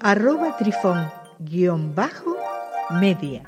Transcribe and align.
arroba 0.00 0.56
trifón-media. 0.56 3.42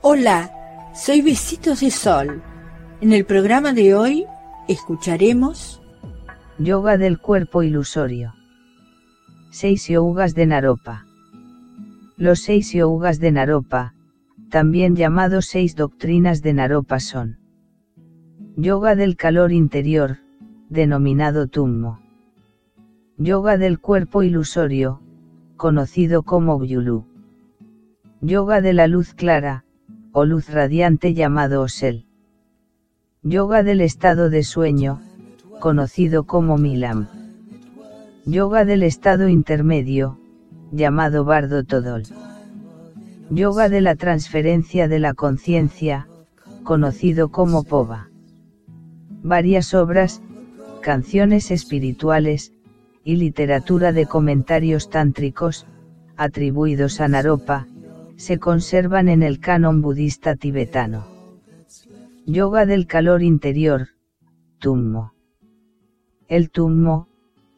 Hola, 0.00 0.50
soy 0.94 1.22
Besitos 1.22 1.80
de 1.80 1.90
Sol. 1.90 2.42
En 3.00 3.12
el 3.12 3.24
programa 3.24 3.72
de 3.72 3.94
hoy 3.94 4.26
escucharemos 4.68 5.82
Yoga 6.58 6.98
del 6.98 7.18
cuerpo 7.18 7.62
ilusorio. 7.62 8.34
Seis 9.50 9.88
yogas 9.88 10.34
de 10.34 10.46
Naropa. 10.46 11.06
Los 12.16 12.40
seis 12.40 12.72
yogas 12.72 13.18
de 13.18 13.32
Naropa, 13.32 13.94
también 14.50 14.96
llamados 14.96 15.46
seis 15.46 15.76
doctrinas 15.76 16.42
de 16.42 16.54
Naropa 16.54 17.00
son 17.00 17.38
Yoga 18.56 18.94
del 18.94 19.16
calor 19.16 19.52
interior, 19.52 20.18
denominado 20.68 21.48
Tummo. 21.48 22.00
Yoga 23.22 23.58
del 23.58 23.78
cuerpo 23.78 24.22
ilusorio, 24.22 25.02
conocido 25.58 26.22
como 26.22 26.58
Gyulu. 26.58 27.04
Yoga 28.22 28.62
de 28.62 28.72
la 28.72 28.86
luz 28.86 29.12
clara, 29.12 29.66
o 30.12 30.24
luz 30.24 30.48
radiante 30.48 31.12
llamado 31.12 31.60
Osel. 31.60 32.06
Yoga 33.22 33.62
del 33.62 33.82
estado 33.82 34.30
de 34.30 34.42
sueño, 34.42 35.02
conocido 35.60 36.24
como 36.24 36.56
Milam. 36.56 37.08
Yoga 38.24 38.64
del 38.64 38.82
estado 38.82 39.28
intermedio, 39.28 40.18
llamado 40.72 41.26
Bardo 41.26 41.62
Todol. 41.64 42.04
Yoga 43.28 43.68
de 43.68 43.82
la 43.82 43.96
transferencia 43.96 44.88
de 44.88 44.98
la 44.98 45.12
conciencia, 45.12 46.08
conocido 46.62 47.28
como 47.28 47.64
Pova. 47.64 48.08
Varias 49.22 49.74
obras, 49.74 50.22
canciones 50.80 51.50
espirituales, 51.50 52.54
y 53.10 53.16
literatura 53.16 53.90
de 53.90 54.06
comentarios 54.06 54.88
tántricos, 54.88 55.66
atribuidos 56.16 57.00
a 57.00 57.08
Naropa, 57.08 57.66
se 58.14 58.38
conservan 58.38 59.08
en 59.08 59.24
el 59.24 59.40
canon 59.40 59.82
budista 59.82 60.36
tibetano. 60.36 61.08
Yoga 62.24 62.66
del 62.66 62.86
calor 62.86 63.24
interior, 63.24 63.88
Tummo. 64.60 65.12
El 66.28 66.52
Tummo, 66.52 67.08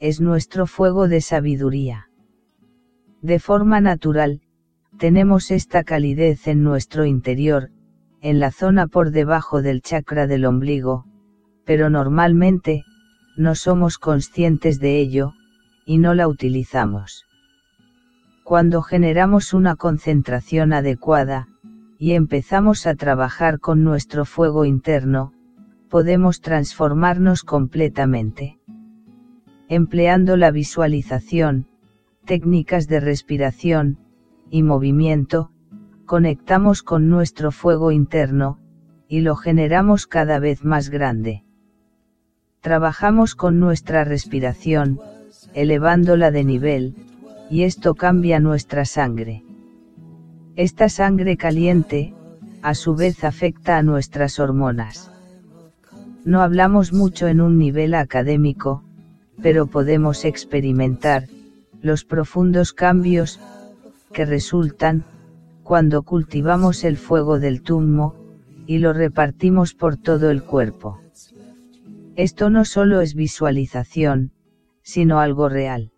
es 0.00 0.22
nuestro 0.22 0.66
fuego 0.66 1.06
de 1.06 1.20
sabiduría. 1.20 2.08
De 3.20 3.38
forma 3.38 3.82
natural, 3.82 4.40
tenemos 4.96 5.50
esta 5.50 5.84
calidez 5.84 6.48
en 6.48 6.62
nuestro 6.62 7.04
interior, 7.04 7.68
en 8.22 8.40
la 8.40 8.52
zona 8.52 8.86
por 8.86 9.10
debajo 9.10 9.60
del 9.60 9.82
chakra 9.82 10.26
del 10.26 10.46
ombligo, 10.46 11.04
pero 11.66 11.90
normalmente, 11.90 12.84
no 13.36 13.54
somos 13.54 13.98
conscientes 13.98 14.80
de 14.80 14.98
ello, 14.98 15.34
y 15.92 15.98
no 15.98 16.14
la 16.14 16.26
utilizamos. 16.26 17.26
Cuando 18.44 18.80
generamos 18.80 19.52
una 19.52 19.76
concentración 19.76 20.72
adecuada, 20.72 21.48
y 21.98 22.12
empezamos 22.12 22.86
a 22.86 22.94
trabajar 22.94 23.60
con 23.60 23.84
nuestro 23.84 24.24
fuego 24.24 24.64
interno, 24.64 25.34
podemos 25.90 26.40
transformarnos 26.40 27.42
completamente. 27.42 28.58
Empleando 29.68 30.38
la 30.38 30.50
visualización, 30.50 31.66
técnicas 32.24 32.88
de 32.88 32.98
respiración, 32.98 33.98
y 34.48 34.62
movimiento, 34.62 35.50
conectamos 36.06 36.82
con 36.82 37.10
nuestro 37.10 37.52
fuego 37.52 37.92
interno, 37.92 38.58
y 39.08 39.20
lo 39.20 39.36
generamos 39.36 40.06
cada 40.06 40.38
vez 40.38 40.64
más 40.64 40.88
grande. 40.88 41.44
Trabajamos 42.62 43.34
con 43.34 43.60
nuestra 43.60 44.04
respiración, 44.04 44.98
elevándola 45.54 46.30
de 46.30 46.44
nivel, 46.44 46.94
y 47.50 47.62
esto 47.62 47.94
cambia 47.94 48.40
nuestra 48.40 48.84
sangre. 48.84 49.42
Esta 50.56 50.88
sangre 50.88 51.36
caliente, 51.36 52.14
a 52.62 52.74
su 52.74 52.94
vez 52.94 53.24
afecta 53.24 53.78
a 53.78 53.82
nuestras 53.82 54.38
hormonas. 54.38 55.10
No 56.24 56.42
hablamos 56.42 56.92
mucho 56.92 57.26
en 57.26 57.40
un 57.40 57.58
nivel 57.58 57.94
académico, 57.94 58.84
pero 59.42 59.66
podemos 59.66 60.24
experimentar, 60.24 61.24
los 61.80 62.04
profundos 62.04 62.72
cambios, 62.72 63.40
que 64.12 64.24
resultan, 64.24 65.04
cuando 65.64 66.02
cultivamos 66.02 66.84
el 66.84 66.96
fuego 66.96 67.40
del 67.40 67.62
tummo, 67.62 68.14
y 68.66 68.78
lo 68.78 68.92
repartimos 68.92 69.74
por 69.74 69.96
todo 69.96 70.30
el 70.30 70.44
cuerpo. 70.44 71.00
Esto 72.14 72.50
no 72.50 72.64
solo 72.64 73.00
es 73.00 73.14
visualización, 73.14 74.30
sino 74.82 75.20
algo 75.20 75.48
real. 75.48 75.92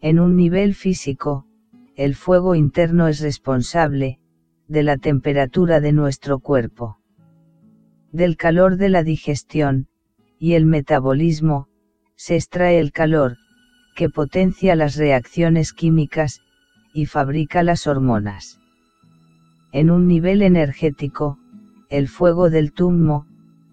En 0.00 0.18
un 0.20 0.36
nivel 0.36 0.74
físico, 0.74 1.46
el 1.94 2.14
fuego 2.14 2.54
interno 2.54 3.08
es 3.08 3.20
responsable, 3.20 4.18
de 4.68 4.82
la 4.82 4.96
temperatura 4.96 5.80
de 5.80 5.92
nuestro 5.92 6.40
cuerpo, 6.40 6.98
del 8.12 8.36
calor 8.36 8.76
de 8.76 8.88
la 8.88 9.02
digestión, 9.02 9.88
y 10.38 10.54
el 10.54 10.66
metabolismo, 10.66 11.68
se 12.16 12.36
extrae 12.36 12.78
el 12.80 12.92
calor, 12.92 13.36
que 13.94 14.08
potencia 14.08 14.76
las 14.76 14.96
reacciones 14.96 15.72
químicas, 15.72 16.40
y 16.92 17.06
fabrica 17.06 17.62
las 17.62 17.86
hormonas. 17.86 18.58
En 19.72 19.90
un 19.90 20.06
nivel 20.06 20.42
energético, 20.42 21.38
el 21.88 22.08
fuego 22.08 22.50
del 22.50 22.72
tummo, 22.72 23.26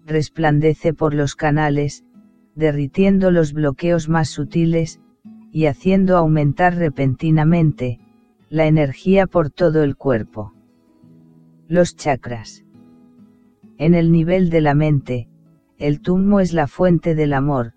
resplandece 0.06 0.92
por 0.92 1.14
los 1.14 1.34
canales, 1.34 2.04
derritiendo 2.54 3.30
los 3.30 3.52
bloqueos 3.52 4.08
más 4.08 4.28
sutiles, 4.28 5.00
y 5.50 5.66
haciendo 5.66 6.16
aumentar 6.16 6.76
repentinamente, 6.76 8.00
la 8.48 8.66
energía 8.66 9.26
por 9.26 9.50
todo 9.50 9.82
el 9.82 9.96
cuerpo. 9.96 10.52
Los 11.68 11.96
chakras. 11.96 12.64
En 13.78 13.94
el 13.94 14.12
nivel 14.12 14.50
de 14.50 14.60
la 14.60 14.74
mente, 14.74 15.28
el 15.78 16.00
tummo 16.00 16.40
es 16.40 16.52
la 16.52 16.66
fuente 16.66 17.14
del 17.14 17.32
amor, 17.32 17.72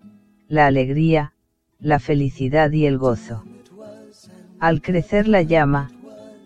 la 0.46 0.66
alegría, 0.66 1.32
la 1.80 1.98
felicidad 1.98 2.70
y 2.72 2.86
el 2.86 2.98
gozo. 2.98 3.44
Al 4.60 4.82
crecer 4.82 5.28
la 5.28 5.42
llama, 5.42 5.90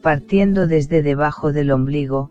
partiendo 0.03 0.67
desde 0.67 1.03
debajo 1.03 1.53
del 1.53 1.71
ombligo, 1.71 2.31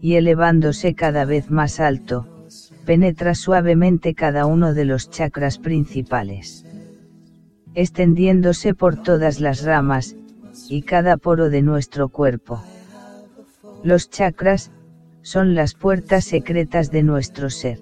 y 0.00 0.14
elevándose 0.14 0.94
cada 0.94 1.24
vez 1.24 1.50
más 1.50 1.78
alto, 1.78 2.39
penetra 2.84 3.34
suavemente 3.34 4.14
cada 4.14 4.46
uno 4.46 4.74
de 4.74 4.84
los 4.84 5.10
chakras 5.10 5.58
principales. 5.58 6.64
Extendiéndose 7.74 8.74
por 8.74 9.02
todas 9.02 9.40
las 9.40 9.62
ramas, 9.62 10.16
y 10.68 10.82
cada 10.82 11.16
poro 11.16 11.50
de 11.50 11.62
nuestro 11.62 12.08
cuerpo. 12.08 12.62
Los 13.82 14.10
chakras, 14.10 14.72
son 15.22 15.54
las 15.54 15.74
puertas 15.74 16.24
secretas 16.24 16.90
de 16.90 17.02
nuestro 17.02 17.50
ser. 17.50 17.78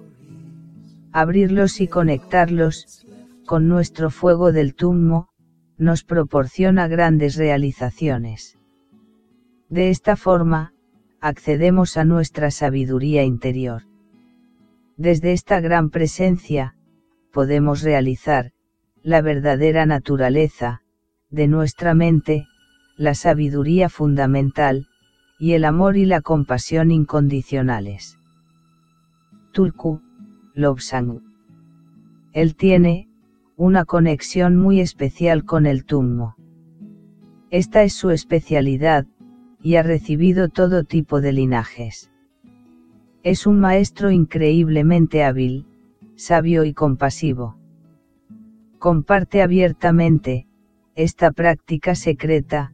Abrirlos 1.11 1.81
y 1.81 1.87
conectarlos, 1.87 3.05
con 3.45 3.67
nuestro 3.67 4.09
fuego 4.09 4.51
del 4.51 4.75
tummo, 4.75 5.29
nos 5.77 6.03
proporciona 6.03 6.87
grandes 6.87 7.35
realizaciones. 7.35 8.57
De 9.69 9.89
esta 9.89 10.15
forma, 10.15 10.73
accedemos 11.21 11.97
a 11.97 12.03
nuestra 12.03 12.51
sabiduría 12.51 13.23
interior. 13.23 13.88
Desde 14.99 15.31
esta 15.31 15.61
gran 15.61 15.91
presencia, 15.91 16.75
podemos 17.31 17.83
realizar, 17.83 18.51
la 19.01 19.21
verdadera 19.21 19.85
naturaleza, 19.85 20.81
de 21.29 21.47
nuestra 21.47 21.93
mente, 21.93 22.47
la 22.97 23.13
sabiduría 23.13 23.87
fundamental, 23.87 24.87
y 25.39 25.53
el 25.53 25.63
amor 25.63 25.95
y 25.95 26.03
la 26.03 26.19
compasión 26.19 26.91
incondicionales. 26.91 28.19
Tulku, 29.53 30.01
Lobsang. 30.53 31.21
Él 32.33 32.57
tiene, 32.57 33.07
una 33.55 33.85
conexión 33.85 34.57
muy 34.57 34.81
especial 34.81 35.45
con 35.45 35.65
el 35.65 35.85
Tummo. 35.85 36.35
Esta 37.51 37.83
es 37.83 37.93
su 37.93 38.09
especialidad, 38.09 39.07
y 39.63 39.77
ha 39.77 39.81
recibido 39.81 40.49
todo 40.49 40.83
tipo 40.83 41.21
de 41.21 41.31
linajes. 41.31 42.11
Es 43.21 43.45
un 43.45 43.59
maestro 43.59 44.11
increíblemente 44.11 45.25
hábil, 45.25 45.65
sabio 46.15 46.63
y 46.63 46.73
compasivo. 46.73 47.57
Comparte 48.77 49.41
abiertamente, 49.41 50.47
esta 50.95 51.31
práctica 51.31 51.95
secreta, 51.95 52.71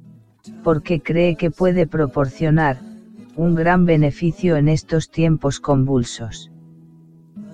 porque 0.63 1.01
cree 1.01 1.35
que 1.35 1.49
puede 1.49 1.87
proporcionar 1.87 2.79
un 3.35 3.55
gran 3.55 3.85
beneficio 3.85 4.55
en 4.55 4.67
estos 4.67 5.09
tiempos 5.09 5.59
convulsos. 5.59 6.51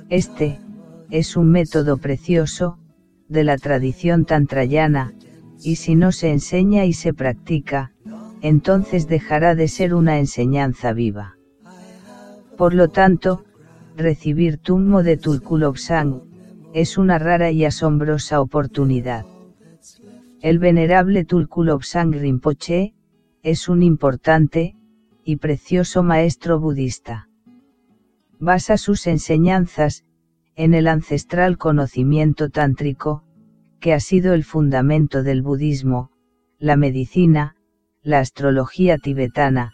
Este 0.09 0.59
es 1.09 1.37
un 1.37 1.49
método 1.49 1.97
precioso 1.97 2.77
de 3.29 3.45
la 3.45 3.57
tradición 3.57 4.25
tantrayana, 4.25 5.13
y 5.63 5.77
si 5.77 5.95
no 5.95 6.11
se 6.11 6.31
enseña 6.31 6.83
y 6.83 6.91
se 6.91 7.13
practica, 7.13 7.93
entonces 8.41 9.07
dejará 9.07 9.55
de 9.55 9.69
ser 9.69 9.93
una 9.93 10.19
enseñanza 10.19 10.91
viva. 10.91 11.37
Por 12.57 12.73
lo 12.73 12.89
tanto, 12.89 13.43
recibir 13.95 14.57
Tummo 14.57 15.03
de 15.03 15.17
Tulkulopsang 15.17 16.21
es 16.73 16.97
una 16.97 17.19
rara 17.19 17.51
y 17.51 17.65
asombrosa 17.65 18.41
oportunidad. 18.41 19.25
El 20.41 20.59
venerable 20.59 21.25
Tulkulopsang 21.25 22.13
Rinpoche 22.13 22.93
es 23.43 23.69
un 23.69 23.83
importante 23.83 24.75
y 25.23 25.37
precioso 25.37 26.03
maestro 26.03 26.59
budista. 26.59 27.27
Basa 28.39 28.77
sus 28.77 29.07
enseñanzas 29.07 30.03
en 30.55 30.73
el 30.73 30.87
ancestral 30.87 31.57
conocimiento 31.57 32.49
tántrico, 32.49 33.23
que 33.79 33.93
ha 33.93 33.99
sido 33.99 34.33
el 34.33 34.43
fundamento 34.43 35.23
del 35.23 35.41
budismo, 35.41 36.11
la 36.59 36.75
medicina, 36.75 37.55
la 38.03 38.19
astrología 38.19 38.97
tibetana, 38.97 39.73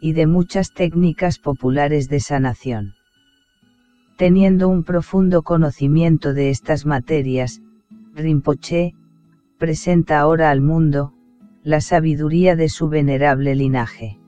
y 0.00 0.12
de 0.12 0.26
muchas 0.26 0.72
técnicas 0.72 1.38
populares 1.38 2.08
de 2.08 2.20
sanación. 2.20 2.94
Teniendo 4.16 4.68
un 4.68 4.84
profundo 4.84 5.42
conocimiento 5.42 6.34
de 6.34 6.50
estas 6.50 6.86
materias, 6.86 7.62
Rinpoche, 8.14 8.94
presenta 9.58 10.18
ahora 10.18 10.50
al 10.50 10.60
mundo, 10.60 11.12
la 11.62 11.80
sabiduría 11.80 12.56
de 12.56 12.68
su 12.68 12.88
venerable 12.88 13.54
linaje. 13.54 14.18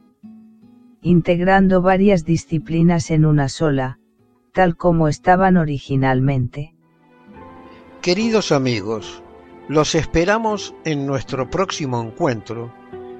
Integrando 1.02 1.82
varias 1.82 2.24
disciplinas 2.24 3.10
en 3.10 3.24
una 3.24 3.48
sola, 3.48 3.98
tal 4.52 4.76
como 4.76 5.08
estaban 5.08 5.56
originalmente. 5.56 6.74
Queridos 8.02 8.52
amigos, 8.52 9.22
los 9.68 9.94
esperamos 9.94 10.74
en 10.84 11.06
nuestro 11.06 11.48
próximo 11.48 12.02
encuentro 12.02 12.72